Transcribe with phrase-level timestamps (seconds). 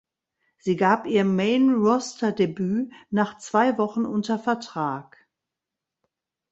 [0.57, 5.27] Sie gab ihr Main Roster Debüt nach zwei Wochen unter Vertrag.